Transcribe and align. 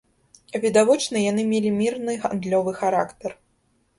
Відавочна, 0.63 1.17
яны 1.31 1.43
мелі 1.51 1.69
мірны 1.81 2.17
гандлёвы 2.23 2.75
характар. 2.81 3.31